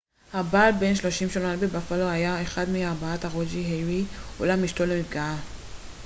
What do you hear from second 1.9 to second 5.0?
היה אחד מארבעת הרוגי הירי אולם אשתו לא